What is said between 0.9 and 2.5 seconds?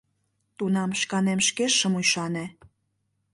шканем шке шым ӱшане.